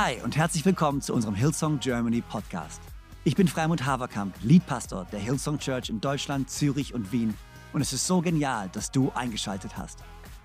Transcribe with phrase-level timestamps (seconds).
[0.00, 2.80] Hi und herzlich willkommen zu unserem Hillsong Germany Podcast.
[3.24, 7.34] Ich bin Freimund Haverkamp, Leadpastor der Hillsong Church in Deutschland, Zürich und Wien
[7.72, 9.98] und es ist so genial, dass du eingeschaltet hast.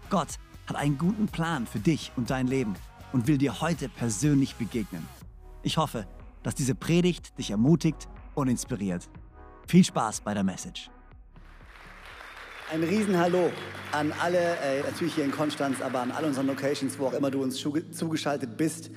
[0.10, 2.74] Gott hat einen guten Plan für dich und dein Leben
[3.12, 5.08] und will dir heute persönlich begegnen.
[5.62, 6.08] Ich hoffe,
[6.42, 9.08] dass diese Predigt dich ermutigt und inspiriert.
[9.68, 10.90] Viel Spaß bei der Message.
[12.72, 13.52] Ein Riesenhallo
[13.92, 17.30] an alle, äh, natürlich hier in Konstanz, aber an all unseren Locations, wo auch immer
[17.30, 18.90] du uns zugeschaltet bist.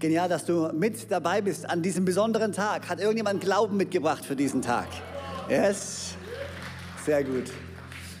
[0.00, 2.88] Genial, dass du mit dabei bist an diesem besonderen Tag.
[2.88, 4.88] Hat irgendjemand Glauben mitgebracht für diesen Tag?
[5.48, 6.16] Yes?
[7.04, 7.44] Sehr gut.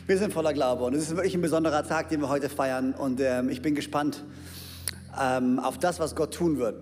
[0.06, 2.94] Wir sind voller Glaube und es ist wirklich ein besonderer Tag, den wir heute feiern.
[2.94, 4.22] Und ähm, ich bin gespannt
[5.20, 6.76] ähm, auf das, was Gott tun wird.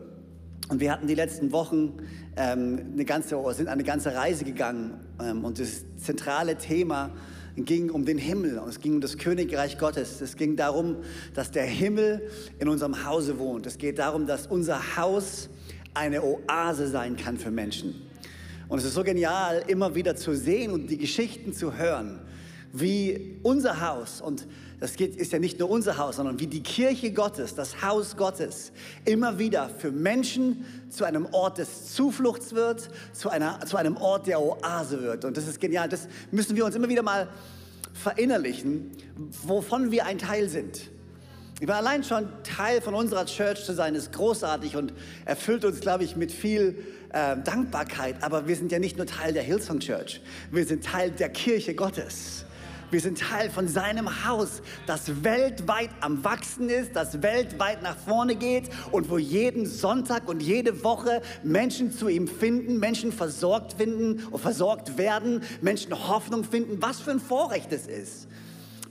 [0.68, 1.94] Und wir hatten die letzten Wochen
[2.36, 7.10] ähm, eine ganze, sind eine ganze Reise gegangen ähm, und das zentrale Thema
[7.56, 10.20] ging um den Himmel und es ging um das Königreich Gottes.
[10.20, 10.96] Es ging darum,
[11.34, 12.28] dass der Himmel
[12.58, 13.66] in unserem Hause wohnt.
[13.66, 15.48] Es geht darum, dass unser Haus
[15.94, 17.94] eine Oase sein kann für Menschen.
[18.68, 22.20] Und es ist so genial, immer wieder zu sehen und die Geschichten zu hören,
[22.72, 24.46] wie unser Haus und
[24.82, 28.16] das geht, ist ja nicht nur unser Haus, sondern wie die Kirche Gottes, das Haus
[28.16, 28.72] Gottes,
[29.04, 34.26] immer wieder für Menschen zu einem Ort des Zufluchts wird, zu, einer, zu einem Ort
[34.26, 35.24] der Oase wird.
[35.24, 35.88] Und das ist genial.
[35.88, 37.28] Das müssen wir uns immer wieder mal
[37.92, 38.90] verinnerlichen,
[39.44, 40.90] wovon wir ein Teil sind.
[41.60, 44.92] War allein schon Teil von unserer Church zu sein, ist großartig und
[45.26, 48.16] erfüllt uns, glaube ich, mit viel äh, Dankbarkeit.
[48.24, 51.76] Aber wir sind ja nicht nur Teil der Hillsong Church, wir sind Teil der Kirche
[51.76, 52.46] Gottes.
[52.92, 58.36] Wir sind Teil von seinem Haus, das weltweit am Wachsen ist, das weltweit nach vorne
[58.36, 64.22] geht und wo jeden Sonntag und jede Woche Menschen zu ihm finden, Menschen versorgt finden
[64.26, 66.82] und versorgt werden, Menschen Hoffnung finden.
[66.82, 68.28] Was für ein Vorrecht es ist.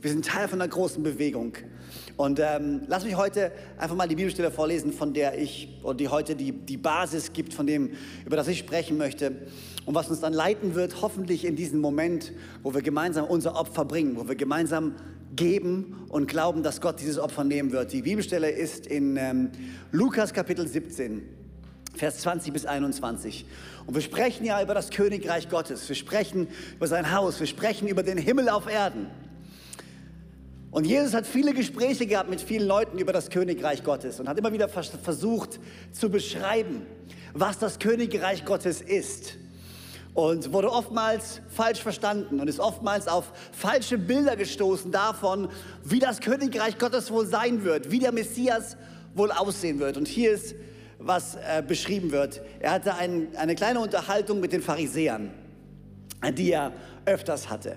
[0.02, 1.54] Wir sind Teil von einer großen Bewegung.
[2.18, 6.08] Und ähm, lass mich heute einfach mal die Bibelstelle vorlesen, von der ich, oder die
[6.08, 7.92] heute die, die Basis gibt, von dem,
[8.26, 9.34] über das ich sprechen möchte
[9.86, 12.34] und was uns dann leiten wird, hoffentlich in diesem Moment,
[12.64, 14.96] wo wir gemeinsam unser Opfer bringen, wo wir gemeinsam
[15.36, 17.94] geben und glauben, dass Gott dieses Opfer nehmen wird.
[17.94, 19.52] Die Bibelstelle ist in ähm,
[19.92, 21.22] Lukas Kapitel 17.
[21.94, 23.46] Vers 20 bis 21.
[23.86, 25.88] Und wir sprechen ja über das Königreich Gottes.
[25.90, 26.48] Wir sprechen
[26.78, 27.40] über sein Haus.
[27.40, 29.08] Wir sprechen über den Himmel auf Erden.
[30.72, 34.38] Und Jesus hat viele Gespräche gehabt mit vielen Leuten über das Königreich Gottes und hat
[34.38, 35.60] immer wieder versucht
[35.92, 36.86] zu beschreiben,
[37.34, 39.38] was das Königreich Gottes ist
[40.14, 45.50] und wurde oftmals falsch verstanden und ist oftmals auf falsche Bilder gestoßen davon,
[45.84, 48.78] wie das Königreich Gottes wohl sein wird, wie der Messias
[49.14, 49.98] wohl aussehen wird.
[49.98, 50.56] Und hier ist,
[51.00, 52.42] was äh, beschrieben wird.
[52.60, 55.32] Er hatte ein, eine kleine Unterhaltung mit den Pharisäern,
[56.38, 56.74] die er
[57.06, 57.76] öfters hatte.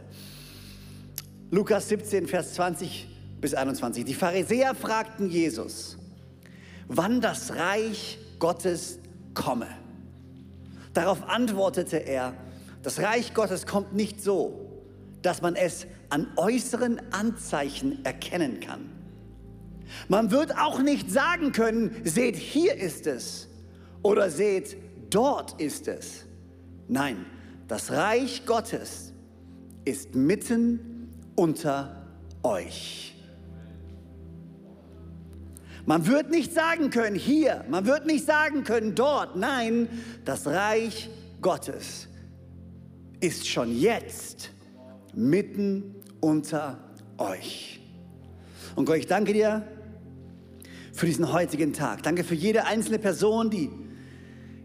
[1.54, 3.06] Lukas 17, Vers 20
[3.41, 4.04] bis 21.
[4.04, 5.97] Die Pharisäer fragten Jesus,
[6.88, 8.98] wann das Reich Gottes
[9.34, 9.69] komme.
[10.94, 12.34] Darauf antwortete er,
[12.82, 14.82] das Reich Gottes kommt nicht so,
[15.22, 18.91] dass man es an äußeren Anzeichen erkennen kann.
[20.09, 23.47] Man wird auch nicht sagen können, seht, hier ist es
[24.03, 24.76] oder seht,
[25.09, 26.25] dort ist es.
[26.88, 27.25] Nein,
[27.69, 29.12] das Reich Gottes
[29.84, 30.94] ist mitten
[31.37, 32.05] unter
[32.43, 33.15] euch.
[35.87, 39.37] Man wird nicht sagen können, hier, man wird nicht sagen können, dort.
[39.37, 39.89] Nein,
[40.25, 41.11] das Reich
[41.43, 42.09] Gottes
[43.21, 44.50] ist schon jetzt
[45.15, 46.78] mitten unter
[47.19, 47.81] euch.
[48.77, 49.62] Und Gott, ich danke dir
[50.93, 52.03] für diesen heutigen Tag.
[52.03, 53.71] Danke für jede einzelne Person, die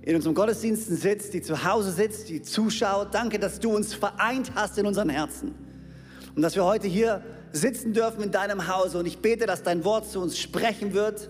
[0.01, 3.13] in unserem Gottesdiensten sitzt, die zu Hause sitzt, die zuschaut.
[3.13, 5.53] Danke, dass du uns vereint hast in unseren Herzen.
[6.39, 9.83] Und dass wir heute hier sitzen dürfen in deinem Hause und ich bete, dass dein
[9.83, 11.29] Wort zu uns sprechen wird,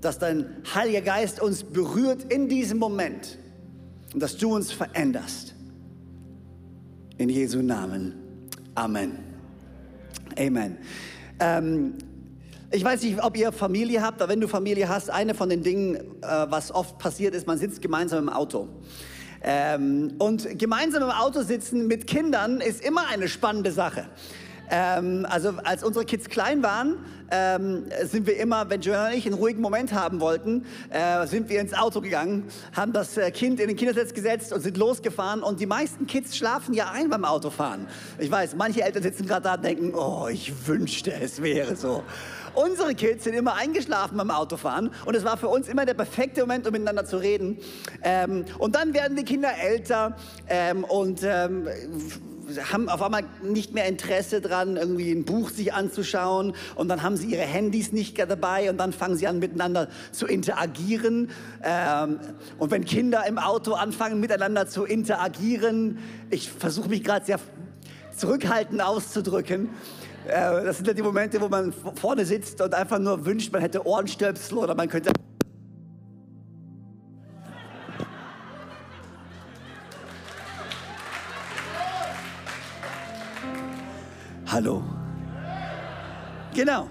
[0.00, 3.36] dass dein Heiliger Geist uns berührt in diesem Moment
[4.14, 5.54] und dass du uns veränderst.
[7.18, 8.14] In Jesu Namen.
[8.74, 9.18] Amen.
[10.38, 10.78] Amen.
[11.38, 11.92] Ähm,
[12.70, 15.62] ich weiß nicht, ob ihr Familie habt, aber wenn du Familie hast, eine von den
[15.62, 18.70] Dingen, äh, was oft passiert ist, man sitzt gemeinsam im Auto.
[19.42, 24.06] Ähm, und gemeinsam im Auto sitzen mit Kindern ist immer eine spannende Sache.
[24.70, 26.96] Ähm, also als unsere Kids klein waren,
[27.30, 31.48] ähm, sind wir immer, wenn Joanna und ich einen ruhigen Moment haben wollten, äh, sind
[31.48, 32.44] wir ins Auto gegangen,
[32.74, 35.42] haben das äh, Kind in den Kindersitz gesetzt und sind losgefahren.
[35.42, 37.86] Und die meisten Kids schlafen ja ein beim Autofahren.
[38.18, 42.02] Ich weiß, manche Eltern sitzen gerade da und denken, oh, ich wünschte, es wäre so.
[42.58, 46.40] Unsere Kids sind immer eingeschlafen beim Autofahren und es war für uns immer der perfekte
[46.40, 47.58] Moment, um miteinander zu reden.
[48.02, 50.16] Ähm, und dann werden die Kinder älter
[50.48, 51.68] ähm, und ähm,
[52.72, 57.16] haben auf einmal nicht mehr Interesse dran, irgendwie ein Buch sich anzuschauen und dann haben
[57.16, 61.30] sie ihre Handys nicht dabei und dann fangen sie an miteinander zu interagieren.
[61.62, 62.18] Ähm,
[62.58, 65.98] und wenn Kinder im Auto anfangen miteinander zu interagieren,
[66.30, 67.38] ich versuche mich gerade sehr
[68.16, 69.68] zurückhaltend auszudrücken.
[70.28, 73.62] Äh, das sind ja die Momente, wo man vorne sitzt und einfach nur wünscht, man
[73.62, 75.10] hätte Ohrenstöpsel oder man könnte
[84.50, 84.82] Hallo.
[86.54, 86.88] Genau.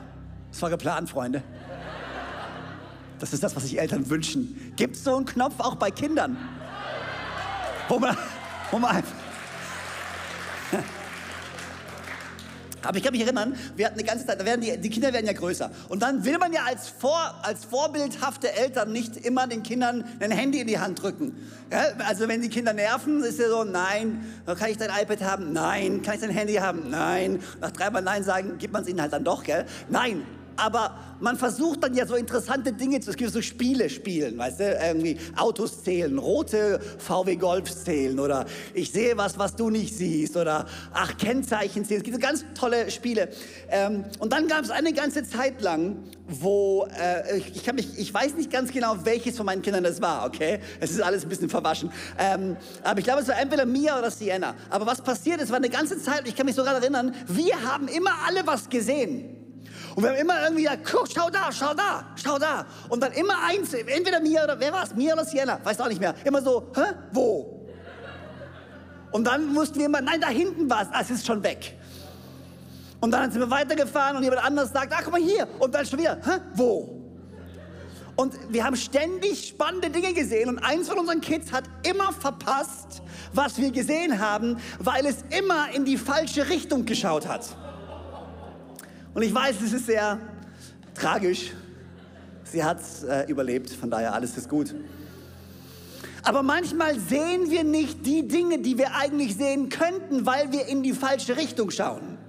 [0.52, 1.44] Das war geplant, Freunde.
[3.20, 4.74] Das ist das, was sich Eltern wünschen.
[4.76, 6.38] Gibt es so einen Knopf auch bei Kindern?
[7.88, 8.16] Wo man,
[8.72, 9.27] wo man einfach
[12.88, 15.12] Aber ich kann mich erinnern, wir hatten eine ganze Zeit, da werden die, die Kinder
[15.12, 15.70] werden ja größer.
[15.90, 20.32] Und dann will man ja als, vor, als vorbildhafte Eltern nicht immer den Kindern ein
[20.32, 21.36] Handy in die Hand drücken.
[21.70, 25.52] Ja, also wenn die Kinder nerven, ist ja so, nein, kann ich dein iPad haben?
[25.52, 26.02] Nein.
[26.02, 26.90] Kann ich dein Handy haben?
[26.90, 27.42] Nein.
[27.60, 29.66] Nach dreimal Nein sagen, gibt man es ihnen halt dann doch, gell?
[29.90, 30.24] Nein,
[30.58, 34.60] aber man versucht dann ja so interessante Dinge zu, es gibt so Spiele spielen, weißt
[34.60, 39.96] du, irgendwie Autos zählen, rote VW Golfs zählen oder ich sehe was, was du nicht
[39.96, 42.02] siehst oder ach, Kennzeichen zählen.
[42.02, 43.30] Es gibt so ganz tolle Spiele.
[43.70, 48.14] Ähm, und dann gab es eine ganze Zeit lang, wo äh, ich, kann mich, ich
[48.14, 50.60] weiß nicht ganz genau, welches von meinen Kindern das war, okay?
[50.80, 51.92] Es ist alles ein bisschen verwaschen.
[52.20, 54.56] Ähm, aber ich glaube, es war entweder Mia oder Sienna.
[54.70, 57.88] Aber was passiert ist, war eine ganze Zeit, ich kann mich sogar erinnern, wir haben
[57.88, 59.37] immer alle was gesehen.
[59.98, 62.68] Und wir haben immer irgendwie gesagt, guck, schau da, schau da, schau da.
[62.88, 65.88] Und dann immer eins, entweder mir oder, wer war es, mir oder Sienna, weiß auch
[65.88, 66.14] nicht mehr.
[66.24, 67.68] Immer so, hä, wo?
[69.10, 71.76] Und dann mussten wir immer, nein, da hinten war es, ah, es ist schon weg.
[73.00, 75.48] Und dann sind wir weitergefahren und jemand anderes sagt, ach, guck mal hier.
[75.58, 77.02] Und dann schon wieder, hä, wo?
[78.16, 83.02] Und wir haben ständig spannende Dinge gesehen und eins von unseren Kids hat immer verpasst,
[83.34, 87.58] was wir gesehen haben, weil es immer in die falsche Richtung geschaut hat.
[89.18, 90.20] Und ich weiß, es ist sehr
[90.94, 91.52] tragisch.
[92.44, 94.76] Sie hat es äh, überlebt, von daher alles ist gut.
[96.22, 100.84] Aber manchmal sehen wir nicht die Dinge, die wir eigentlich sehen könnten, weil wir in
[100.84, 102.20] die falsche Richtung schauen.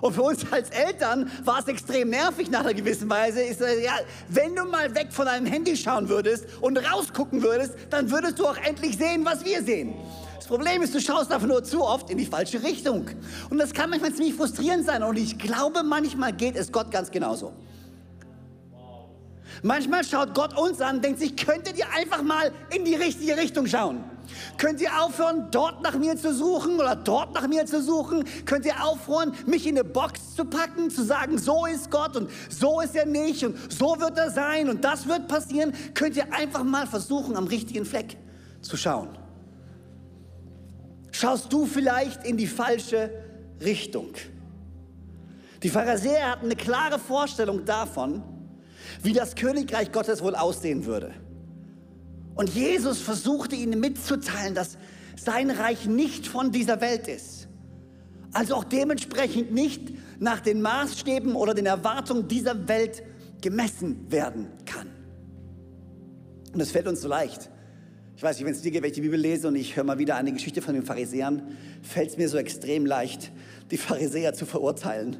[0.00, 3.40] Und für uns als Eltern war es extrem nervig nach einer gewissen Weise.
[3.40, 3.92] Ist, äh, ja,
[4.28, 8.46] wenn du mal weg von deinem Handy schauen würdest und rausgucken würdest, dann würdest du
[8.48, 9.94] auch endlich sehen, was wir sehen.
[10.46, 13.06] Problem ist, du schaust einfach nur zu oft in die falsche Richtung.
[13.50, 15.02] Und das kann manchmal ziemlich frustrierend sein.
[15.02, 17.52] Und ich glaube, manchmal geht es Gott ganz genauso.
[19.62, 23.36] Manchmal schaut Gott uns an und denkt sich, könntet ihr einfach mal in die richtige
[23.36, 24.02] Richtung schauen?
[24.56, 28.24] Könnt ihr aufhören, dort nach mir zu suchen oder dort nach mir zu suchen?
[28.46, 32.30] Könnt ihr aufhören, mich in eine Box zu packen, zu sagen, so ist Gott und
[32.48, 35.72] so ist er nicht und so wird er sein und das wird passieren?
[35.94, 38.16] Könnt ihr einfach mal versuchen, am richtigen Fleck
[38.62, 39.19] zu schauen?
[41.20, 43.10] Schaust du vielleicht in die falsche
[43.60, 44.14] Richtung.
[45.62, 48.22] Die Pharisäer hatten eine klare Vorstellung davon,
[49.02, 51.12] wie das Königreich Gottes wohl aussehen würde.
[52.34, 54.78] Und Jesus versuchte ihnen mitzuteilen, dass
[55.16, 57.48] sein Reich nicht von dieser Welt ist.
[58.32, 63.02] Also auch dementsprechend nicht nach den Maßstäben oder den Erwartungen dieser Welt
[63.42, 64.86] gemessen werden kann.
[66.54, 67.50] Und es fällt uns so leicht,
[68.20, 69.84] ich weiß nicht, wenn es dir geht, wenn ich die Bibel lese und ich höre
[69.84, 73.32] mal wieder eine Geschichte von den Pharisäern, fällt es mir so extrem leicht,
[73.70, 75.16] die Pharisäer zu verurteilen.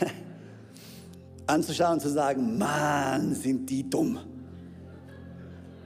[1.46, 4.18] Anzuschauen und zu sagen, Mann, sind die dumm.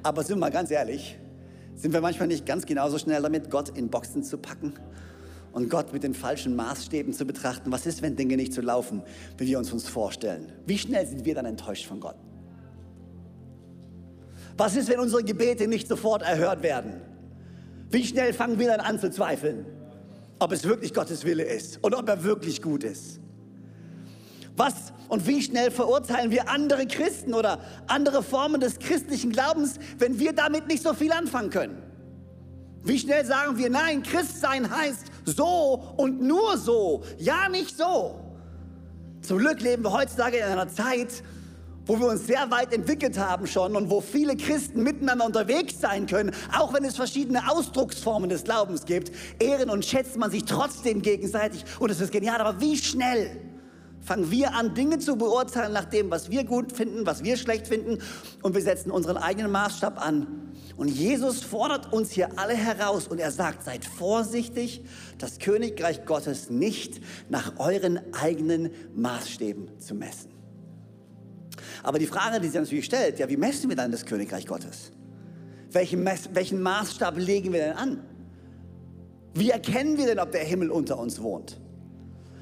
[0.04, 1.18] Aber sind wir mal ganz ehrlich,
[1.74, 4.74] sind wir manchmal nicht ganz genauso schnell damit, Gott in Boxen zu packen
[5.50, 7.72] und Gott mit den falschen Maßstäben zu betrachten?
[7.72, 9.02] Was ist, wenn Dinge nicht so laufen,
[9.38, 10.52] wie wir uns uns vorstellen?
[10.66, 12.14] Wie schnell sind wir dann enttäuscht von Gott?
[14.62, 17.00] Was ist, wenn unsere Gebete nicht sofort erhört werden?
[17.90, 19.66] Wie schnell fangen wir dann an zu zweifeln,
[20.38, 23.18] ob es wirklich Gottes Wille ist und ob er wirklich gut ist?
[24.56, 30.20] Was und wie schnell verurteilen wir andere Christen oder andere Formen des christlichen Glaubens, wenn
[30.20, 31.82] wir damit nicht so viel anfangen können?
[32.84, 38.20] Wie schnell sagen wir, nein, Christsein heißt so und nur so, ja nicht so.
[39.22, 41.24] Zum Glück leben wir heutzutage in einer Zeit,
[41.86, 46.06] wo wir uns sehr weit entwickelt haben schon und wo viele Christen miteinander unterwegs sein
[46.06, 51.02] können, auch wenn es verschiedene Ausdrucksformen des Glaubens gibt, ehren und schätzt man sich trotzdem
[51.02, 52.40] gegenseitig und es ist genial.
[52.40, 53.30] Aber wie schnell
[54.00, 57.68] fangen wir an, Dinge zu beurteilen nach dem, was wir gut finden, was wir schlecht
[57.68, 57.98] finden
[58.42, 60.26] und wir setzen unseren eigenen Maßstab an.
[60.76, 64.82] Und Jesus fordert uns hier alle heraus und er sagt, seid vorsichtig,
[65.18, 70.31] das Königreich Gottes nicht nach euren eigenen Maßstäben zu messen.
[71.82, 74.92] Aber die Frage, die sich natürlich stellt, ja, wie messen wir dann das Königreich Gottes?
[75.70, 78.04] Welchen, welchen Maßstab legen wir denn an?
[79.34, 81.58] Wie erkennen wir denn, ob der Himmel unter uns wohnt?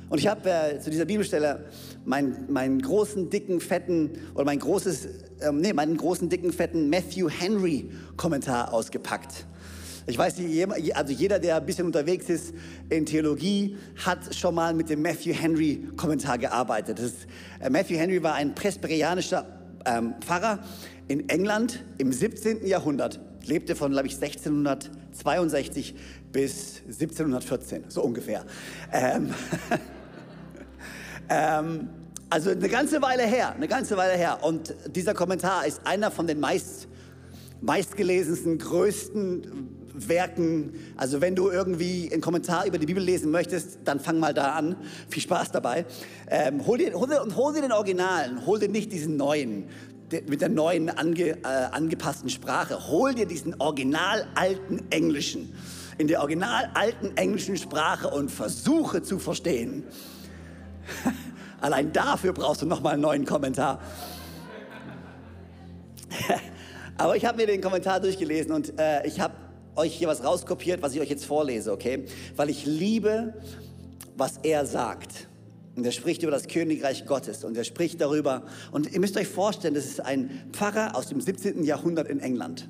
[0.09, 1.67] Und ich habe äh, zu dieser Bibelstelle
[2.05, 5.09] meinen, meinen großen, dicken, fetten, oder mein großes,
[5.41, 9.47] ähm, nee, meinen großen, dicken, fetten Matthew Henry Kommentar ausgepackt.
[10.07, 12.55] Ich weiß nicht, also jeder, der ein bisschen unterwegs ist
[12.89, 16.99] in Theologie, hat schon mal mit dem Matthew Henry Kommentar gearbeitet.
[16.99, 17.27] Ist,
[17.61, 19.47] äh, Matthew Henry war ein presbyterianischer
[19.85, 20.61] ähm, Pfarrer
[21.09, 22.67] in England im 17.
[22.67, 25.95] Jahrhundert, lebte von, glaube ich, 1662
[26.33, 28.45] bis 1714, so ungefähr.
[28.93, 29.35] Ähm,
[31.29, 31.89] ähm,
[32.31, 34.39] also eine ganze Weile her, eine ganze Weile her.
[34.43, 36.89] Und dieser Kommentar ist einer von den meist,
[37.61, 40.75] meistgelesensten, größten Werken.
[40.97, 44.53] Also wenn du irgendwie einen Kommentar über die Bibel lesen möchtest, dann fang mal da
[44.53, 44.77] an.
[45.09, 45.87] Viel Spaß dabei.
[46.29, 49.69] Ähm, hol, dir, hol, hol dir den Originalen, hol dir nicht diesen neuen
[50.27, 52.89] mit der neuen ange, äh, angepassten Sprache.
[52.89, 55.55] Hol dir diesen original alten Englischen,
[55.99, 59.85] in der original alten englischen Sprache und versuche zu verstehen.
[61.61, 63.81] Allein dafür brauchst du nochmal einen neuen Kommentar.
[66.97, 69.35] Aber ich habe mir den Kommentar durchgelesen und äh, ich habe
[69.81, 72.05] euch hier was rauskopiert, was ich euch jetzt vorlese, okay?
[72.37, 73.35] Weil ich liebe,
[74.17, 75.29] was er sagt.
[75.77, 78.45] Und er spricht über das Königreich Gottes und er spricht darüber.
[78.73, 81.65] Und ihr müsst euch vorstellen, das ist ein Pfarrer aus dem 17.
[81.65, 82.69] Jahrhundert in England.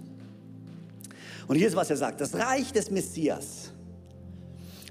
[1.49, 2.21] Und hier ist, was er sagt.
[2.21, 3.73] Das Reich des Messias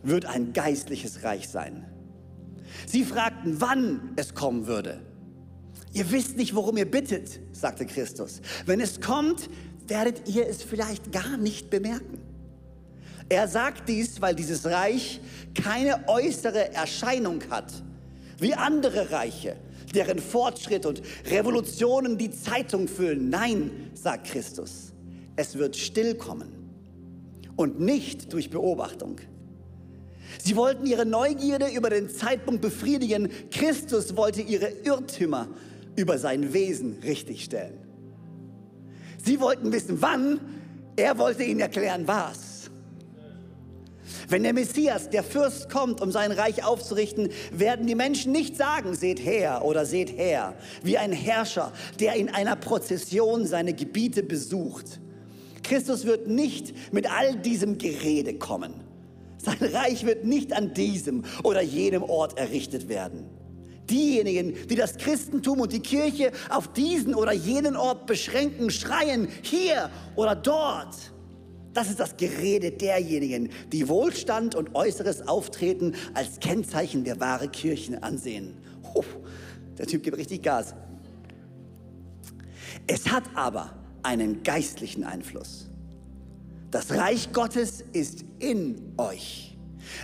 [0.04, 1.86] wird ein geistliches Reich sein.
[2.86, 5.00] Sie fragten, wann es kommen würde.
[5.94, 8.42] Ihr wisst nicht, worum ihr bittet, sagte Christus.
[8.66, 9.50] Wenn es kommt,
[9.90, 12.20] werdet ihr es vielleicht gar nicht bemerken.
[13.30, 15.20] Er sagt dies, weil dieses Reich
[15.54, 17.72] keine äußere Erscheinung hat
[18.40, 19.56] wie andere Reiche,
[19.94, 23.30] deren Fortschritt und Revolutionen die Zeitung füllen.
[23.30, 24.94] Nein, sagt Christus,
[25.36, 26.52] es wird stillkommen
[27.56, 29.18] und nicht durch Beobachtung.
[30.42, 33.30] Sie wollten ihre Neugierde über den Zeitpunkt befriedigen.
[33.52, 35.50] Christus wollte ihre Irrtümer
[35.96, 37.89] über sein Wesen richtigstellen.
[39.24, 40.40] Sie wollten wissen, wann.
[40.96, 42.50] Er wollte ihnen erklären, was.
[44.28, 48.96] Wenn der Messias, der Fürst, kommt, um sein Reich aufzurichten, werden die Menschen nicht sagen,
[48.96, 55.00] seht her oder seht her, wie ein Herrscher, der in einer Prozession seine Gebiete besucht.
[55.64, 58.74] Christus wird nicht mit all diesem Gerede kommen.
[59.38, 63.39] Sein Reich wird nicht an diesem oder jenem Ort errichtet werden.
[63.90, 69.90] Diejenigen, die das Christentum und die Kirche auf diesen oder jenen Ort beschränken, schreien hier
[70.16, 70.96] oder dort.
[71.74, 78.02] Das ist das Gerede derjenigen, die Wohlstand und äußeres Auftreten als Kennzeichen der wahren Kirchen
[78.02, 78.58] ansehen.
[78.82, 79.04] Puh,
[79.78, 80.74] der Typ gibt richtig Gas.
[82.88, 85.68] Es hat aber einen geistlichen Einfluss.
[86.72, 89.49] Das Reich Gottes ist in euch.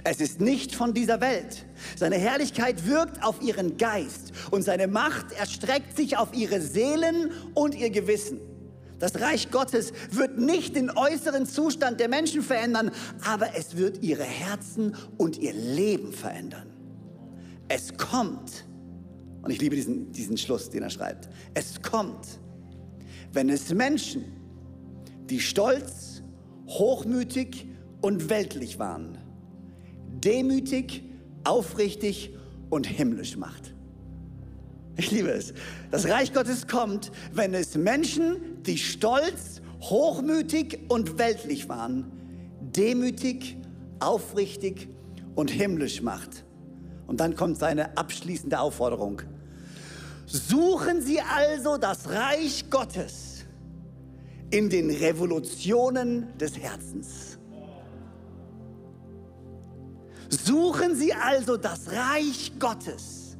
[0.03, 1.65] Es ist nicht von dieser Welt.
[1.95, 7.75] Seine Herrlichkeit wirkt auf ihren Geist und seine Macht erstreckt sich auf ihre Seelen und
[7.75, 8.39] ihr Gewissen.
[8.99, 12.91] Das Reich Gottes wird nicht den äußeren Zustand der Menschen verändern,
[13.25, 16.71] aber es wird ihre Herzen und ihr Leben verändern.
[17.67, 18.65] Es kommt,
[19.41, 22.39] und ich liebe diesen, diesen Schluss, den er schreibt, es kommt,
[23.33, 24.23] wenn es Menschen,
[25.29, 26.21] die stolz,
[26.67, 27.67] hochmütig
[28.01, 29.17] und weltlich waren,
[30.25, 31.03] demütig,
[31.43, 32.33] aufrichtig
[32.69, 33.73] und himmlisch macht.
[34.97, 35.53] Ich liebe es.
[35.91, 42.11] Das Reich Gottes kommt, wenn es Menschen, die stolz, hochmütig und weltlich waren,
[42.61, 43.57] demütig,
[43.99, 44.89] aufrichtig
[45.35, 46.43] und himmlisch macht.
[47.07, 49.21] Und dann kommt seine abschließende Aufforderung.
[50.25, 53.45] Suchen Sie also das Reich Gottes
[54.49, 57.34] in den Revolutionen des Herzens.
[60.29, 63.37] Suchen Sie also das Reich Gottes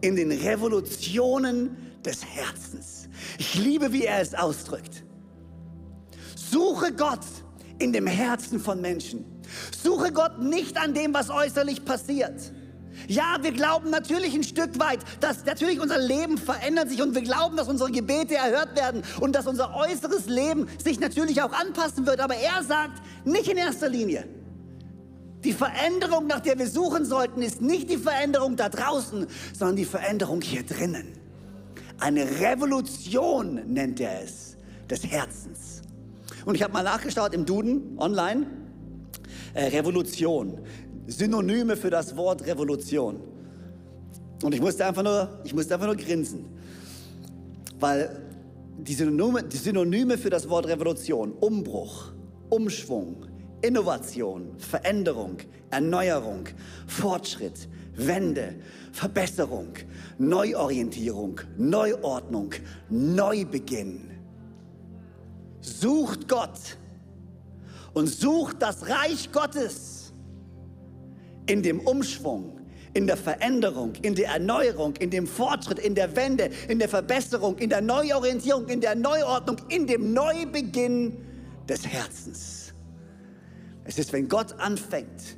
[0.00, 3.08] in den Revolutionen des Herzens.
[3.38, 5.04] Ich liebe, wie er es ausdrückt.
[6.34, 7.24] Suche Gott
[7.78, 9.24] in dem Herzen von Menschen.
[9.82, 12.52] Suche Gott nicht an dem, was äußerlich passiert.
[13.08, 17.22] Ja, wir glauben natürlich ein Stück weit, dass natürlich unser Leben verändert sich und wir
[17.22, 22.06] glauben, dass unsere Gebete erhört werden und dass unser äußeres Leben sich natürlich auch anpassen
[22.06, 22.20] wird.
[22.20, 24.24] Aber er sagt, nicht in erster Linie.
[25.44, 29.26] Die Veränderung, nach der wir suchen sollten, ist nicht die Veränderung da draußen,
[29.58, 31.12] sondern die Veränderung hier drinnen.
[31.98, 34.56] Eine Revolution nennt er es,
[34.90, 35.82] des Herzens.
[36.44, 38.46] Und ich habe mal nachgeschaut im Duden online.
[39.54, 40.58] Äh, Revolution.
[41.06, 43.20] Synonyme für das Wort Revolution.
[44.42, 46.46] Und ich musste einfach nur, ich musste einfach nur grinsen.
[47.78, 48.20] Weil
[48.78, 52.12] die Synonyme, die Synonyme für das Wort Revolution, Umbruch,
[52.48, 53.26] Umschwung,
[53.62, 55.38] Innovation, Veränderung,
[55.70, 56.48] Erneuerung,
[56.86, 58.54] Fortschritt, Wende,
[58.92, 59.74] Verbesserung,
[60.18, 62.52] Neuorientierung, Neuordnung,
[62.88, 64.10] Neubeginn.
[65.60, 66.78] Sucht Gott
[67.92, 70.12] und sucht das Reich Gottes
[71.46, 72.60] in dem Umschwung,
[72.94, 77.58] in der Veränderung, in der Erneuerung, in dem Fortschritt, in der Wende, in der Verbesserung,
[77.58, 81.16] in der Neuorientierung, in der Neuordnung, in dem Neubeginn
[81.68, 82.59] des Herzens.
[83.90, 85.36] Es ist, wenn Gott anfängt,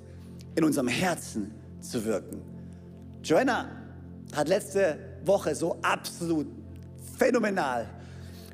[0.56, 2.42] in unserem Herzen zu wirken.
[3.24, 3.70] Joanna
[4.36, 6.46] hat letzte Woche so absolut
[7.16, 7.88] phänomenal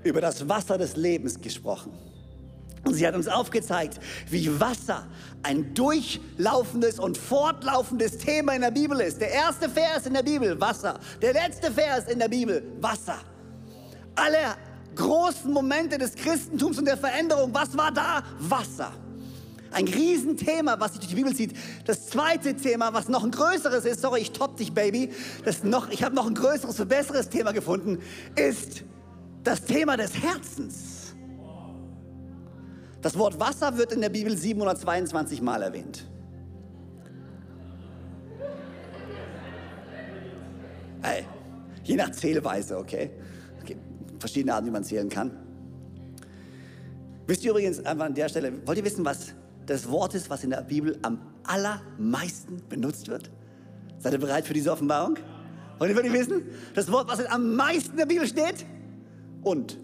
[0.05, 1.99] über das Wasser des Lebens gesprochen.
[2.85, 3.99] Und sie hat uns aufgezeigt,
[4.31, 5.05] wie Wasser
[5.43, 9.21] ein durchlaufendes und fortlaufendes Thema in der Bibel ist.
[9.21, 11.01] Der erste Vers in der Bibel, Wasser.
[11.21, 13.19] Der letzte Vers in der Bibel, Wasser.
[14.15, 14.55] Alle
[14.95, 18.23] großen Momente des Christentums und der Veränderung, was war da?
[18.39, 18.93] Wasser.
[19.71, 21.55] Ein Riesenthema, was sich durch die Bibel zieht.
[21.85, 25.11] Das zweite Thema, was noch ein größeres ist, sorry, ich top dich, Baby,
[25.45, 27.99] das noch, ich habe noch ein größeres und besseres Thema gefunden,
[28.35, 28.85] ist
[29.45, 31.15] das Thema des Herzens.
[33.01, 36.05] Das Wort Wasser wird in der Bibel 722 Mal erwähnt.
[41.03, 41.25] Hey,
[41.85, 43.11] je nach Zählweise, okay?
[43.63, 43.77] okay?
[44.19, 45.31] Verschiedene Arten, wie man zählen kann.
[47.27, 49.35] Wisst ihr übrigens einfach an der Stelle, wollt ihr wissen, was
[49.69, 53.31] das Wort ist, was in der Bibel am allermeisten benutzt wird?
[53.99, 55.19] Seid ihr bereit für diese Offenbarung?
[55.79, 56.43] Wollt ihr wirklich wissen?
[56.75, 58.65] Das Wort, was am meisten in der Bibel steht?
[59.43, 59.79] Und.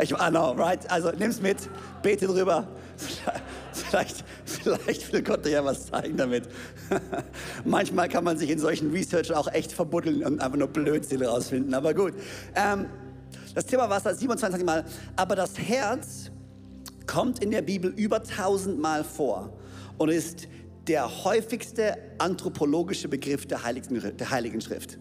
[0.00, 0.90] Ich, I know, right?
[0.90, 1.68] Also nimm's mit,
[2.02, 2.66] bete drüber.
[3.72, 6.44] Vielleicht, vielleicht will Gott dir ja was zeigen damit.
[7.64, 11.72] Manchmal kann man sich in solchen Research auch echt verbuddeln und einfach nur Blödsinn rausfinden.
[11.72, 12.12] Aber gut.
[12.54, 12.86] Ähm,
[13.54, 14.84] das Thema Wasser 27 Mal.
[15.16, 16.30] Aber das Herz
[17.06, 19.52] kommt in der Bibel über 1000 Mal vor
[19.98, 20.48] und ist
[20.86, 24.98] der häufigste anthropologische Begriff der Heiligen, der Heiligen Schrift.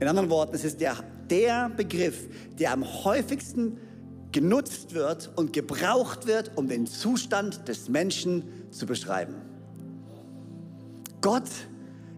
[0.00, 0.96] In anderen Worten, es ist der,
[1.28, 3.78] der Begriff, der am häufigsten
[4.30, 9.34] genutzt wird und gebraucht wird, um den Zustand des Menschen zu beschreiben.
[11.20, 11.48] Gott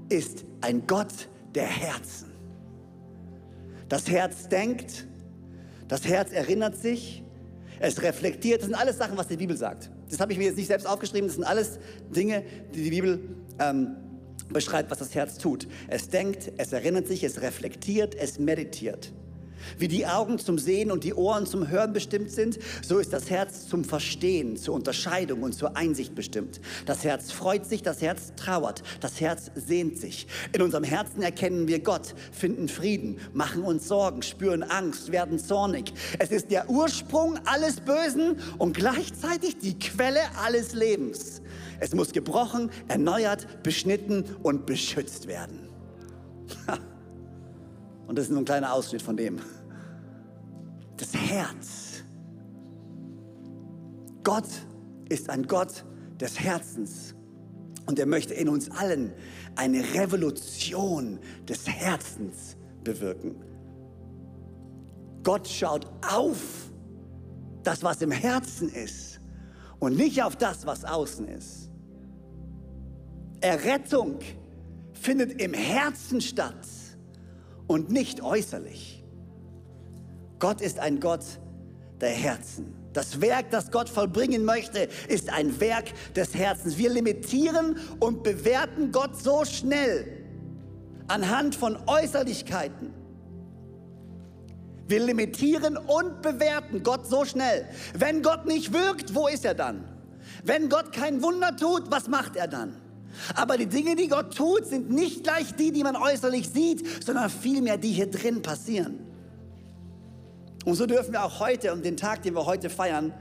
[0.09, 2.31] ist ein Gott der Herzen.
[3.89, 5.07] Das Herz denkt,
[5.91, 7.25] das Herz erinnert sich,
[7.81, 8.61] es reflektiert.
[8.61, 9.91] Das sind alles Sachen, was die Bibel sagt.
[10.09, 11.27] Das habe ich mir jetzt nicht selbst aufgeschrieben.
[11.27, 11.81] Das sind alles
[12.15, 13.21] Dinge, die die Bibel
[13.59, 13.97] ähm,
[14.49, 15.67] beschreibt, was das Herz tut.
[15.89, 19.13] Es denkt, es erinnert sich, es reflektiert, es meditiert.
[19.79, 23.31] Wie die Augen zum Sehen und die Ohren zum Hören bestimmt sind, so ist das
[23.31, 26.61] Herz zum Verstehen, zur Unterscheidung und zur Einsicht bestimmt.
[26.87, 30.27] Das Herz freut sich, das Herz trauert, das Herz sehnt sich.
[30.53, 35.93] In unserem Herzen erkennen wir Gott, finden Frieden, machen uns Sorgen, spüren Angst, werden zornig.
[36.19, 41.43] Es ist der Ursprung alles Bösen und gleichzeitig die Quelle alles Lebens.
[41.81, 45.69] Es muss gebrochen, erneuert, beschnitten und beschützt werden.
[48.11, 49.39] Und das ist nur ein kleiner Ausschnitt von dem.
[50.97, 52.03] Das Herz.
[54.25, 54.49] Gott
[55.09, 55.85] ist ein Gott
[56.21, 57.15] des Herzens.
[57.87, 59.13] Und er möchte in uns allen
[59.55, 63.37] eine Revolution des Herzens bewirken.
[65.23, 66.43] Gott schaut auf
[67.63, 69.21] das, was im Herzen ist
[69.79, 71.71] und nicht auf das, was außen ist.
[73.41, 74.19] Errettung
[74.95, 76.67] findet im Herzen statt
[77.71, 79.01] und nicht äußerlich.
[80.41, 81.25] Gott ist ein Gott
[82.01, 82.75] der Herzen.
[82.93, 85.85] Das Werk, das Gott vollbringen möchte, ist ein Werk
[86.17, 86.79] des Herzens.
[86.79, 90.05] Wir limitieren und bewerten Gott so schnell
[91.07, 92.93] anhand von Äußerlichkeiten.
[94.89, 97.69] Wir limitieren und bewerten Gott so schnell.
[97.97, 99.85] Wenn Gott nicht wirkt, wo ist er dann?
[100.43, 102.80] Wenn Gott kein Wunder tut, was macht er dann?
[103.35, 107.31] Aber die Dinge, die Gott tut, sind nicht gleich die, die man äußerlich sieht, sondern
[107.31, 109.01] vielmehr die hier drin passieren.
[110.65, 113.13] Und so dürfen wir auch heute und den Tag, den wir heute feiern,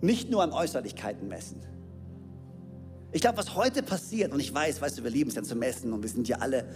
[0.00, 1.60] nicht nur an Äußerlichkeiten messen.
[3.12, 5.54] Ich glaube, was heute passiert, und ich weiß, weißt du, wir lieben es ja zu
[5.54, 6.68] messen und wir sind ja alle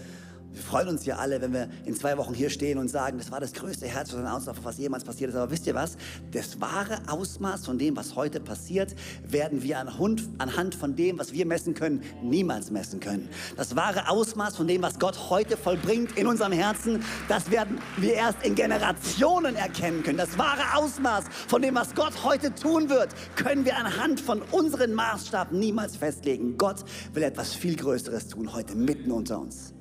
[0.52, 3.30] wir freuen uns ja alle, wenn wir in zwei Wochen hier stehen und sagen, das
[3.30, 5.36] war das größte Herz und Auslauf, was jemals passiert ist.
[5.36, 5.96] Aber wisst ihr was?
[6.32, 11.46] Das wahre Ausmaß von dem, was heute passiert, werden wir anhand von dem, was wir
[11.46, 13.28] messen können, niemals messen können.
[13.56, 18.14] Das wahre Ausmaß von dem, was Gott heute vollbringt in unserem Herzen, das werden wir
[18.14, 20.18] erst in Generationen erkennen können.
[20.18, 24.94] Das wahre Ausmaß von dem, was Gott heute tun wird, können wir anhand von unseren
[24.94, 26.58] Maßstab niemals festlegen.
[26.58, 29.74] Gott will etwas viel Größeres tun heute mitten unter uns.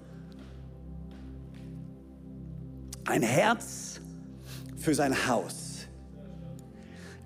[3.09, 3.99] Ein Herz
[4.77, 5.87] für sein Haus.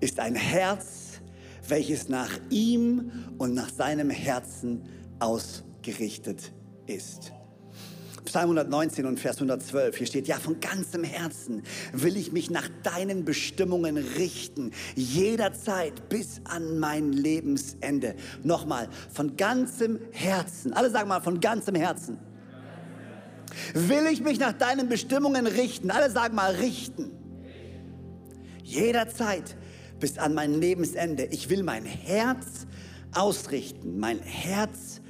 [0.00, 1.20] ist ein Herz,
[1.68, 4.82] welches nach ihm und nach seinem Herzen
[5.18, 6.52] ausgerichtet
[6.86, 7.32] ist.
[8.24, 12.68] Psalm 119 und Vers 112, hier steht, ja, von ganzem Herzen will ich mich nach
[12.82, 18.16] deinen Bestimmungen richten, jederzeit bis an mein Lebensende.
[18.42, 22.18] Nochmal, von ganzem Herzen, alle sagen mal, von ganzem Herzen.
[23.74, 27.10] Will ich mich nach deinen Bestimmungen richten, alle sagen mal, richten.
[28.62, 29.56] Jederzeit
[30.00, 31.24] bis an mein Lebensende.
[31.26, 32.66] Ich will mein Herz
[33.14, 35.00] ausrichten, mein Herz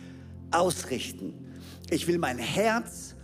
[0.51, 1.35] ausrichten.
[1.91, 3.15] Ich will mein Herz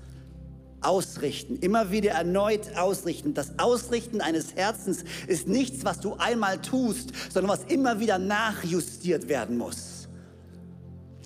[0.80, 3.34] ausrichten, immer wieder erneut ausrichten.
[3.34, 9.28] Das Ausrichten eines Herzens ist nichts, was du einmal tust, sondern was immer wieder nachjustiert
[9.28, 10.08] werden muss.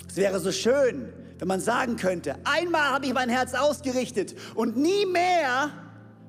[0.08, 1.12] Es wäre so schön,
[1.44, 5.68] wenn man sagen könnte, einmal habe ich mein Herz ausgerichtet und nie mehr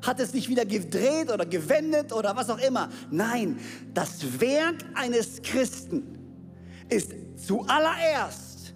[0.02, 2.90] hat es sich wieder gedreht oder gewendet oder was auch immer.
[3.12, 3.58] Nein,
[3.94, 6.20] das Werk eines Christen
[6.90, 8.74] ist zuallererst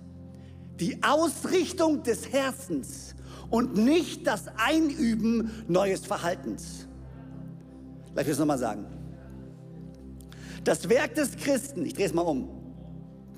[0.79, 3.15] die Ausrichtung des Herzens
[3.49, 6.87] und nicht das Einüben neues Verhaltens.
[8.15, 8.85] Lass ich es nochmal sagen.
[10.63, 12.58] Das Werk des Christen, ich drehe es mal um,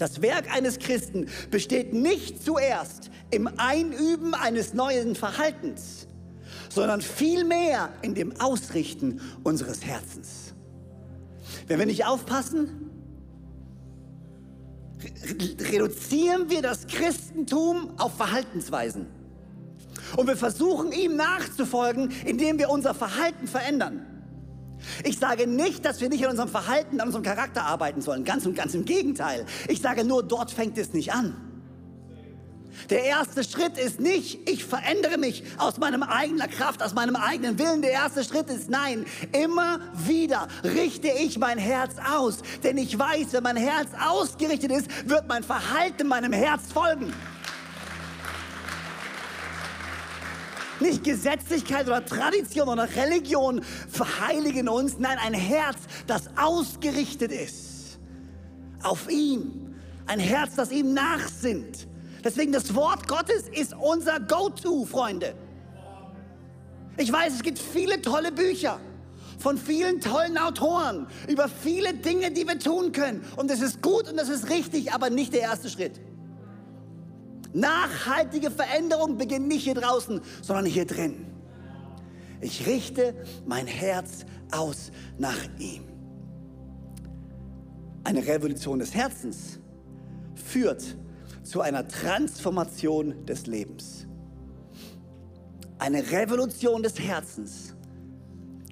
[0.02, 6.08] das Werk eines Christen besteht nicht zuerst im Einüben eines neuen Verhaltens,
[6.70, 10.54] sondern vielmehr in dem Ausrichten unseres Herzens.
[11.68, 12.90] Wenn wir nicht aufpassen,
[15.72, 19.08] reduzieren wir das Christentum auf Verhaltensweisen.
[20.18, 24.06] Und wir versuchen ihm nachzufolgen, indem wir unser Verhalten verändern.
[25.04, 28.24] Ich sage nicht, dass wir nicht an unserem Verhalten, an unserem Charakter arbeiten sollen.
[28.24, 29.46] Ganz und ganz im Gegenteil.
[29.67, 31.36] Ich sage nur, dort fängt es nicht an.
[32.89, 37.60] Der erste Schritt ist nicht, ich verändere mich aus meinem eigenen Kraft, aus meinem eigenen
[37.60, 37.82] Willen.
[37.82, 42.39] Der erste Schritt ist nein, immer wieder richte ich mein Herz aus.
[42.63, 47.13] Denn ich weiß, wenn mein Herz ausgerichtet ist, wird mein Verhalten meinem Herz folgen.
[50.82, 54.98] Nicht Gesetzlichkeit oder Tradition oder Religion verheiligen uns.
[54.98, 58.00] Nein, ein Herz, das ausgerichtet ist
[58.84, 59.76] auf ihn.
[60.08, 61.88] Ein Herz, das ihm nachsinnt.
[62.24, 65.34] Deswegen das Wort Gottes ist unser Go-To, Freunde.
[66.98, 68.80] Ich weiß, es gibt viele tolle Bücher
[69.39, 73.26] von vielen tollen Autoren über viele Dinge, die wir tun können.
[73.38, 76.00] Und das ist gut und das ist richtig, aber nicht der erste Schritt.
[77.54, 81.26] Nachhaltige Veränderung beginnt nicht hier draußen, sondern hier drin.
[82.40, 83.14] Ich richte
[83.46, 85.84] mein Herz aus nach ihm.
[88.04, 89.60] Eine Revolution des Herzens
[90.34, 90.98] führt
[91.44, 94.08] zu einer Transformation des Lebens.
[95.78, 97.76] Eine Revolution des Herzens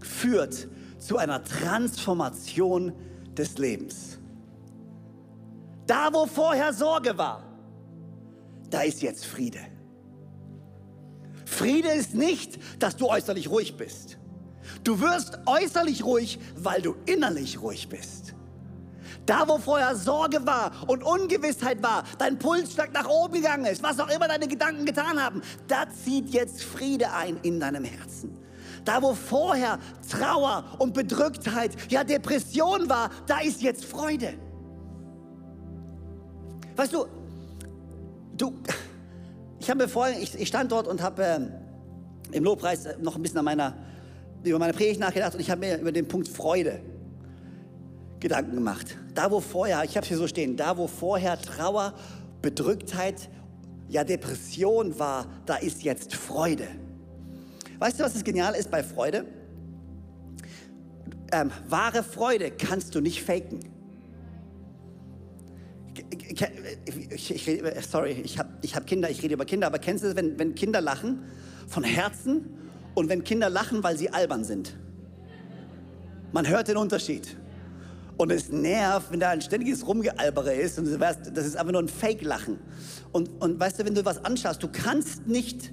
[0.01, 0.67] führt
[0.99, 2.93] zu einer Transformation
[3.35, 4.19] des Lebens.
[5.85, 7.48] Da, wo vorher Sorge war,
[8.69, 9.59] da ist jetzt Friede.
[11.45, 14.17] Friede ist nicht, dass du äußerlich ruhig bist.
[14.83, 18.35] Du wirst äußerlich ruhig, weil du innerlich ruhig bist.
[19.25, 23.83] Da, wo vorher Sorge war und Ungewissheit war, dein Puls stark nach oben gegangen ist,
[23.83, 28.37] was auch immer deine Gedanken getan haben, da zieht jetzt Friede ein in deinem Herzen.
[28.85, 29.77] Da, wo vorher
[30.09, 34.33] Trauer und Bedrücktheit, ja Depression war, da ist jetzt Freude.
[36.75, 37.05] Weißt du,
[38.39, 38.53] Du,
[39.59, 41.39] ich habe mir vorhin, ich, ich, stand dort und habe äh,
[42.31, 43.75] im Lobpreis noch ein bisschen meiner,
[44.43, 46.79] über meine Predigt nachgedacht und ich habe mir über den Punkt Freude
[48.21, 48.97] Gedanken gemacht.
[49.13, 51.93] Da, wo vorher, ich habe es hier so stehen, da, wo vorher Trauer,
[52.41, 53.29] Bedrücktheit,
[53.89, 56.67] ja Depression war, da ist jetzt Freude.
[57.77, 59.25] Weißt du, was das genial ist bei Freude?
[61.33, 63.59] Ähm, wahre Freude kannst du nicht faken
[67.11, 70.09] ich, ich, sorry, ich habe ich hab Kinder, ich rede über Kinder, aber kennst du
[70.09, 71.23] es, wenn, wenn Kinder lachen
[71.67, 72.45] von Herzen
[72.95, 74.75] und wenn Kinder lachen, weil sie albern sind?
[76.31, 77.35] Man hört den Unterschied.
[78.17, 81.71] Und es nervt, wenn da ein ständiges Rumgealbere ist und du weißt, das ist einfach
[81.71, 82.59] nur ein Fake-Lachen.
[83.13, 85.71] Und, und weißt du, wenn du was anschaust, du kannst nicht,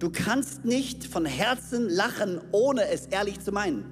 [0.00, 3.84] du kannst nicht von Herzen lachen, ohne es ehrlich zu meinen.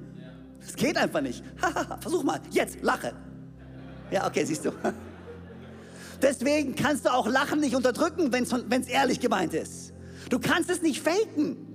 [0.61, 1.45] Es geht einfach nicht.
[2.01, 3.13] Versuch mal, jetzt, lache.
[4.11, 4.73] Ja, okay, siehst du.
[6.23, 9.93] Deswegen kannst du auch Lachen nicht unterdrücken, wenn es ehrlich gemeint ist.
[10.31, 11.68] Du kannst es nicht faken.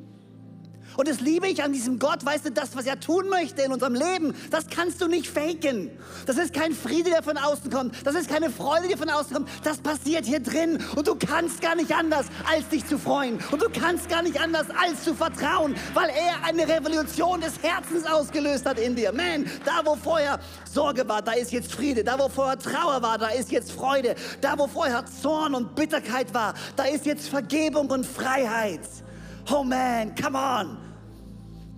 [0.96, 3.72] Und das liebe ich an diesem Gott, weißt du, das, was er tun möchte in
[3.72, 5.90] unserem Leben, das kannst du nicht faken.
[6.26, 7.96] Das ist kein Friede, der von außen kommt.
[8.06, 9.50] Das ist keine Freude, die von außen kommt.
[9.64, 10.80] Das passiert hier drin.
[10.96, 13.40] Und du kannst gar nicht anders, als dich zu freuen.
[13.52, 18.06] Und du kannst gar nicht anders, als zu vertrauen, weil er eine Revolution des Herzens
[18.06, 19.12] ausgelöst hat in dir.
[19.12, 20.40] Man, da wo vorher
[20.72, 22.04] Sorge war, da ist jetzt Friede.
[22.04, 24.16] Da wo vorher Trauer war, da ist jetzt Freude.
[24.42, 28.82] Da wo vorher Zorn und Bitterkeit war, da ist jetzt Vergebung und Freiheit.
[29.52, 30.83] Oh man, come on.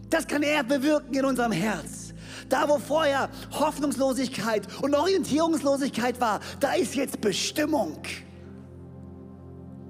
[0.09, 2.13] Das kann er bewirken in unserem Herz.
[2.49, 7.97] Da, wo vorher Hoffnungslosigkeit und Orientierungslosigkeit war, da ist jetzt Bestimmung.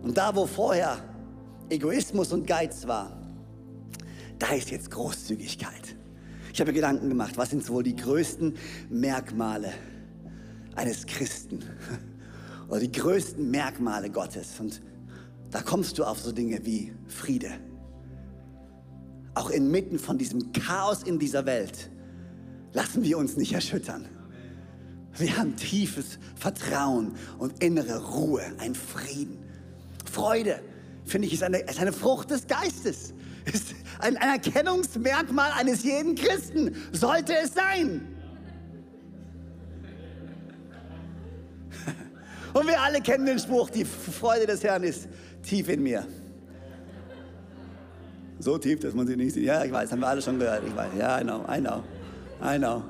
[0.01, 0.97] Und da, wo vorher
[1.69, 3.12] Egoismus und Geiz war,
[4.39, 5.95] da ist jetzt Großzügigkeit.
[6.54, 8.56] Ich habe mir Gedanken gemacht, was sind wohl die größten
[8.89, 9.73] Merkmale
[10.75, 11.63] eines Christen
[12.69, 14.60] oder die größten Merkmale Gottes.
[14.60, 14.82] Und
[15.51, 17.51] da kommst du auf so Dinge wie Friede,
[19.35, 21.89] auch inmitten von diesem Chaos in dieser Welt,
[22.73, 24.05] lassen wir uns nicht erschüttern.
[25.17, 29.37] Wir haben tiefes Vertrauen und innere Ruhe, ein Frieden.
[30.11, 30.59] Freude,
[31.05, 33.13] finde ich, ist eine, ist eine Frucht des Geistes.
[33.45, 36.75] Ist ein, ein Erkennungsmerkmal eines jeden Christen.
[36.91, 38.01] Sollte es sein.
[42.53, 45.07] Und wir alle kennen den Spruch, die Freude des Herrn ist
[45.43, 46.07] tief in mir.
[48.39, 49.45] So tief, dass man sie nicht sieht.
[49.45, 50.63] Ja, ich weiß, haben wir alle schon gehört.
[50.67, 50.91] Ich weiß.
[50.97, 51.83] Ja, I know, I know,
[52.43, 52.83] I know.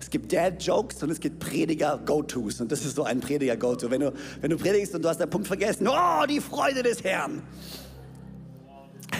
[0.00, 2.60] Es gibt Dad-Jokes und es gibt Prediger-Go-Tos.
[2.60, 3.90] Und das ist so ein Prediger-Go-To.
[3.90, 7.02] Wenn du, wenn du predigst und du hast den Punkt vergessen, oh, die Freude des
[7.04, 7.42] Herrn.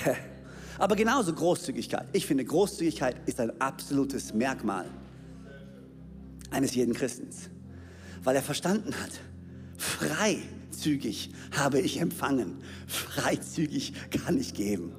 [0.78, 2.06] Aber genauso Großzügigkeit.
[2.12, 4.86] Ich finde, Großzügigkeit ist ein absolutes Merkmal
[6.50, 7.50] eines jeden Christens.
[8.24, 9.10] Weil er verstanden hat,
[9.76, 14.92] freizügig habe ich empfangen, freizügig kann ich geben.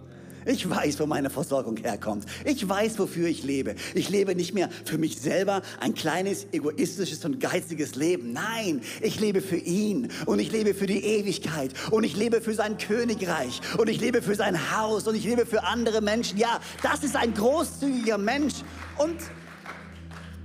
[0.46, 2.26] Ich weiß, wo meine Versorgung herkommt.
[2.46, 3.76] Ich weiß, wofür ich lebe.
[3.94, 8.34] Ich lebe nicht mehr für mich selber ein kleines, egoistisches und geiziges Leben.
[8.34, 12.54] Nein, ich lebe für ihn und ich lebe für die Ewigkeit und ich lebe für
[12.54, 16.38] sein Königreich und ich lebe für sein Haus und ich lebe für andere Menschen.
[16.38, 18.56] Ja, das ist ein großzügiger Mensch
[18.98, 19.16] und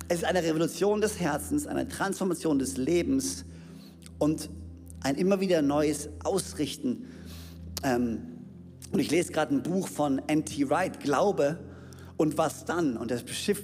[0.08, 3.44] es ist eine Revolution des Herzens, eine Transformation des Lebens
[4.18, 4.48] und
[5.02, 7.04] ein immer wieder neues Ausrichten.
[7.82, 8.38] Ähm,
[8.92, 10.70] und ich lese gerade ein Buch von N.T.
[10.70, 11.59] Wright, Glaube
[12.16, 12.96] und was dann?
[12.96, 13.20] Und er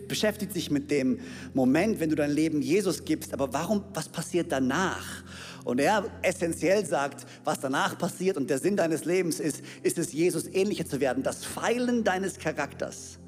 [0.09, 1.19] beschäftigt sich mit dem
[1.53, 5.25] Moment, wenn du dein Leben Jesus gibst, aber warum, was passiert danach?
[5.65, 10.13] Und er essentiell sagt, was danach passiert und der Sinn deines Lebens ist, ist es,
[10.13, 13.19] Jesus ähnlicher zu werden, das Feilen deines Charakters.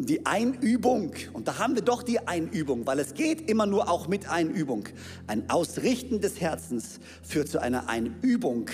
[0.00, 4.08] Die Einübung, und da haben wir doch die Einübung, weil es geht immer nur auch
[4.08, 4.84] mit Einübung.
[5.26, 8.68] Ein Ausrichten des Herzens führt zu einer Einübung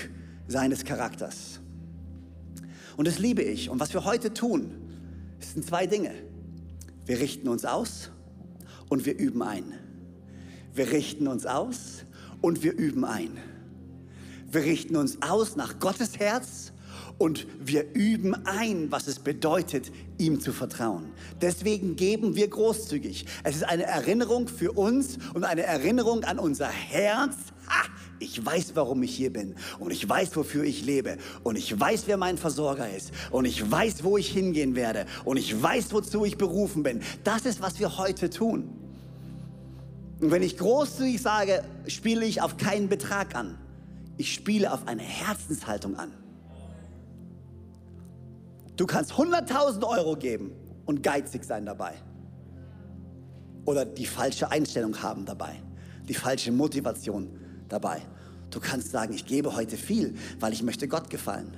[0.47, 1.61] seines Charakters.
[2.97, 3.71] Und das liebe ich.
[3.71, 4.75] Und was wir heute tun,
[5.41, 6.13] sind zwei Dinge.
[7.07, 8.11] Wir richten uns aus
[8.89, 9.65] und wir üben ein.
[10.75, 12.05] Wir richten uns aus
[12.41, 13.37] und wir üben ein.
[14.51, 16.73] Wir richten uns aus nach Gottes Herz
[17.19, 21.13] und wir üben ein, was es bedeutet, ihm zu vertrauen.
[21.41, 23.27] Deswegen geben wir großzügig.
[23.45, 27.35] Es ist eine Erinnerung für uns und eine Erinnerung an unser Herz.
[27.69, 27.94] Ha!
[28.25, 32.05] Ich weiß, warum ich hier bin und ich weiß, wofür ich lebe und ich weiß,
[32.07, 36.25] wer mein Versorger ist und ich weiß, wo ich hingehen werde und ich weiß, wozu
[36.25, 37.03] ich berufen bin.
[37.23, 38.71] Das ist, was wir heute tun.
[40.21, 43.59] Und wenn ich großzügig sage, spiele ich auf keinen Betrag an.
[44.17, 46.11] Ich spiele auf eine Herzenshaltung an.
[48.77, 50.53] Du kannst 100.000 Euro geben
[50.87, 51.93] und geizig sein dabei.
[53.67, 55.61] Oder die falsche Einstellung haben dabei.
[56.09, 58.03] Die falsche Motivation dabei.
[58.51, 61.57] Du kannst sagen, ich gebe heute viel, weil ich möchte Gott gefallen.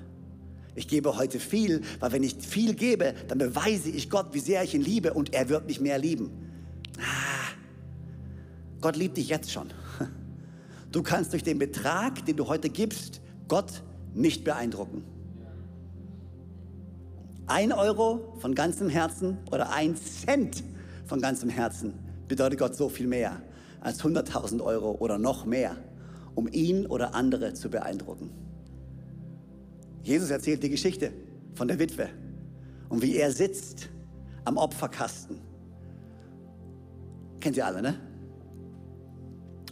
[0.75, 4.63] Ich gebe heute viel, weil wenn ich viel gebe, dann beweise ich Gott, wie sehr
[4.63, 6.31] ich ihn liebe und er wird mich mehr lieben.
[6.99, 7.53] Ah,
[8.81, 9.69] Gott liebt dich jetzt schon.
[10.93, 13.83] Du kannst durch den Betrag, den du heute gibst, Gott
[14.15, 15.05] nicht beeindrucken.
[17.47, 20.65] Ein Euro von ganzem Herzen oder ein Cent
[21.05, 21.93] von ganzem Herzen
[22.29, 23.43] bedeutet Gott so viel mehr
[23.81, 25.77] als 100.000 Euro oder noch mehr,
[26.37, 28.31] um ihn oder andere zu beeindrucken.
[30.03, 31.11] Jesus erzählt die Geschichte
[31.55, 32.09] von der Witwe
[32.89, 33.89] und wie er sitzt
[34.45, 35.41] am Opferkasten.
[37.41, 37.99] Kennt ihr alle, ne?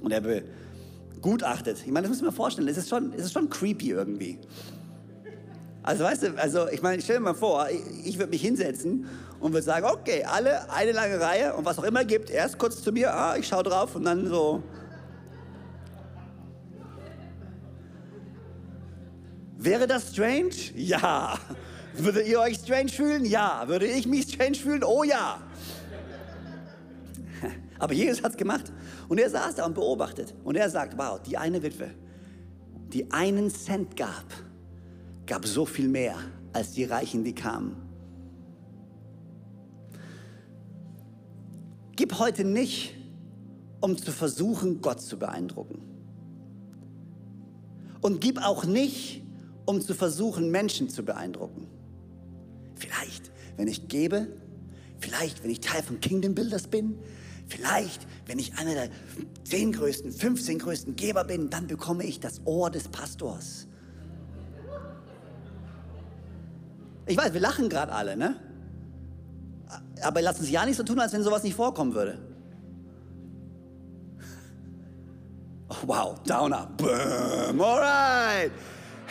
[0.01, 1.79] Und er begutachtet.
[1.85, 4.41] Ich meine, das muss man vorstellen, es ist schon, es ist schon creepy irgendwie.
[5.83, 9.07] Also weißt du, also ich meine, stell dir mal vor, ich, ich würde mich hinsetzen
[9.39, 12.83] und würde sagen, okay, alle eine lange Reihe und was auch immer gibt, erst kurz
[12.83, 14.63] zu mir, ah, ich schaue drauf und dann so.
[19.65, 20.55] Wäre das strange?
[20.77, 21.39] Ja.
[21.97, 23.25] Würdet ihr euch strange fühlen?
[23.25, 23.67] Ja.
[23.67, 24.85] Würde ich mich strange fühlen?
[24.85, 25.41] Oh ja.
[27.79, 28.71] Aber Jesus hat es gemacht.
[29.09, 30.35] Und er saß da und beobachtet.
[30.45, 31.91] Und er sagt, wow, die eine Witwe,
[32.93, 34.27] die einen Cent gab,
[35.27, 36.17] gab so viel mehr
[36.53, 37.77] als die Reichen, die kamen.
[41.97, 42.95] Gib heute nicht,
[43.81, 45.81] um zu versuchen, Gott zu beeindrucken.
[48.03, 49.24] Und gib auch nicht,
[49.67, 51.67] um zu versuchen, Menschen zu beeindrucken.
[52.77, 54.29] Vielleicht, wenn ich gebe,
[54.99, 56.99] vielleicht, wenn ich Teil von Kingdom Builders bin,
[57.47, 58.89] vielleicht, wenn ich einer der
[59.45, 63.67] zehn größten, 15 größten Geber bin, dann bekomme ich das Ohr des Pastors.
[67.07, 68.37] Ich weiß, wir lachen gerade alle, ne?
[70.03, 72.19] Aber lass uns ja nicht so tun, als wenn sowas nicht vorkommen würde.
[75.69, 76.69] Oh, wow, Downer.
[76.77, 77.61] Boom.
[77.61, 78.53] Alright.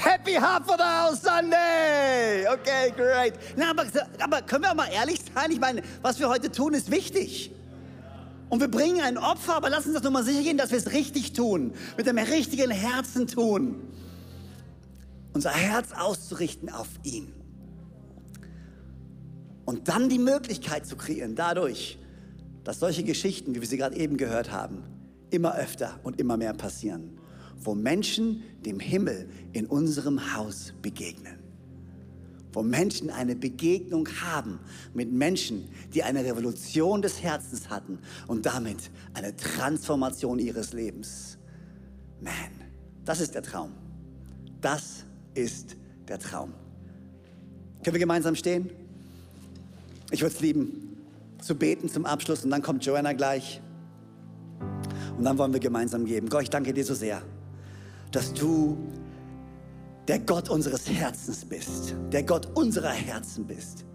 [0.04, 2.46] Happy Half of the House Sunday.
[2.48, 3.36] Okay, great.
[3.56, 3.86] Na, aber,
[4.20, 5.52] aber können wir auch mal ehrlich sein?
[5.52, 7.52] Ich meine, was wir heute tun, ist wichtig.
[8.50, 10.92] Und wir bringen ein Opfer, aber lass uns das nochmal sicher gehen, dass wir es
[10.92, 11.74] richtig tun.
[11.96, 13.82] Mit dem richtigen Herzen tun.
[15.34, 17.34] Unser Herz auszurichten auf ihn.
[19.66, 21.98] Und dann die Möglichkeit zu kreieren, dadurch,
[22.66, 24.84] dass solche Geschichten, wie wir sie gerade eben gehört haben,
[25.30, 27.13] immer öfter und immer mehr passieren,
[27.64, 31.40] wo Menschen dem Himmel in unserem Haus begegnen.
[32.52, 34.60] Wo Menschen eine Begegnung haben
[34.94, 41.38] mit Menschen, die eine Revolution des Herzens hatten und damit eine Transformation ihres Lebens.
[42.22, 42.34] Man,
[43.06, 43.72] das ist der Traum.
[44.62, 45.76] Das ist
[46.08, 46.54] der Traum.
[47.84, 48.70] Können wir gemeinsam stehen?
[50.12, 50.96] Ich würde es lieben,
[51.42, 53.62] zu beten zum Abschluss und dann kommt Joanna gleich.
[55.18, 56.30] Und dann wollen wir gemeinsam geben.
[56.30, 57.24] Gott, ich danke dir so sehr,
[58.14, 58.78] dass du
[60.08, 63.86] der Gott unseres Herzens bist, der Gott unserer Herzen bist.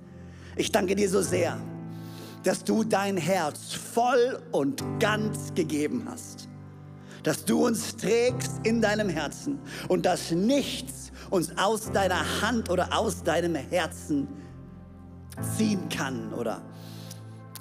[0.56, 1.56] Ich danke dir so sehr,
[2.42, 6.48] dass du dein Herz voll und ganz gegeben hast,
[7.22, 12.98] dass du uns trägst in deinem Herzen und dass nichts uns aus deiner Hand oder
[12.98, 14.26] aus deinem Herzen
[15.56, 16.62] ziehen kann oder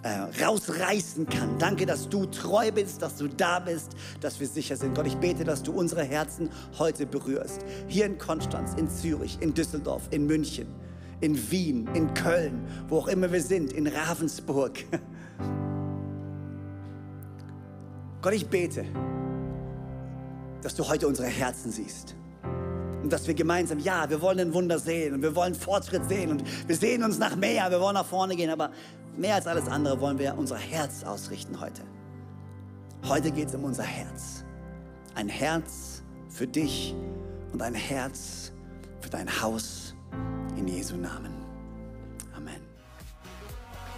[0.07, 1.59] äh, rausreißen kann.
[1.59, 3.91] Danke, dass du treu bist, dass du da bist,
[4.21, 4.95] dass wir sicher sind.
[4.95, 7.65] Gott, ich bete, dass du unsere Herzen heute berührst.
[7.87, 10.67] Hier in Konstanz, in Zürich, in Düsseldorf, in München,
[11.19, 14.85] in Wien, in Köln, wo auch immer wir sind, in Ravensburg.
[18.21, 18.85] Gott, ich bete,
[20.61, 22.15] dass du heute unsere Herzen siehst
[23.03, 26.31] und dass wir gemeinsam, ja, wir wollen ein Wunder sehen und wir wollen Fortschritt sehen
[26.31, 28.71] und wir sehen uns nach mehr, wir wollen nach vorne gehen, aber
[29.17, 31.81] mehr als alles andere wollen wir unser Herz ausrichten heute.
[33.07, 34.43] Heute geht es um unser Herz.
[35.15, 36.95] Ein Herz für dich
[37.51, 38.51] und ein Herz
[39.01, 39.95] für dein Haus
[40.55, 41.33] in Jesu Namen.
[42.35, 42.61] Amen.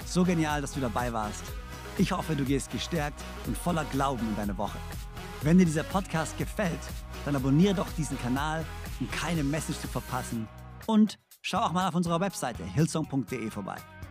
[0.05, 1.43] So genial, dass du dabei warst.
[1.97, 4.77] Ich hoffe, du gehst gestärkt und voller Glauben in deine Woche.
[5.41, 6.79] Wenn dir dieser Podcast gefällt,
[7.25, 8.65] dann abonniere doch diesen Kanal
[8.99, 10.47] um keine Message zu verpassen.
[10.85, 13.77] Und schau auch mal auf unserer Webseite hillsong.de vorbei.